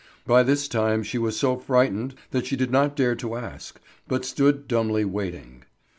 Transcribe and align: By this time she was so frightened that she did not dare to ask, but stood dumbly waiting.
By 0.25 0.41
this 0.41 0.67
time 0.67 1.03
she 1.03 1.19
was 1.19 1.37
so 1.37 1.57
frightened 1.59 2.15
that 2.31 2.47
she 2.47 2.55
did 2.55 2.71
not 2.71 2.95
dare 2.95 3.13
to 3.17 3.35
ask, 3.35 3.79
but 4.07 4.25
stood 4.25 4.67
dumbly 4.67 5.05
waiting. 5.05 5.63